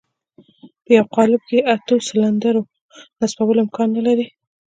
په 0.83 0.89
يوه 0.97 1.07
قالب 1.15 1.41
کې 1.49 1.57
د 1.61 1.65
اتو 1.73 1.95
سلنډرو 2.07 2.61
نصبول 3.21 3.57
امکان 3.65 3.87
نه 3.97 4.01
لري. 4.07 4.27